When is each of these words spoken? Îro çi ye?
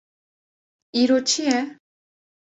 Îro 1.01 1.17
çi 1.29 1.41
ye? 1.47 1.57